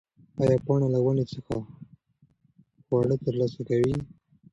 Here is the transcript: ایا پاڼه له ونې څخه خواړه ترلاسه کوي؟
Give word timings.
ایا 0.41 0.57
پاڼه 0.65 0.87
له 0.93 0.99
ونې 1.05 1.25
څخه 1.33 1.55
خواړه 2.85 3.15
ترلاسه 3.25 3.61
کوي؟ 3.69 3.95